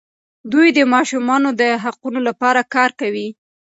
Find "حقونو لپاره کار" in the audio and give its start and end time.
1.83-2.89